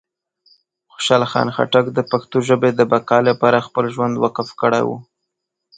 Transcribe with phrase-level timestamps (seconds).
[0.91, 4.89] خوشحال خان خټک د پښتو ژبې د بقا لپاره خپل ژوند وقف کړی و.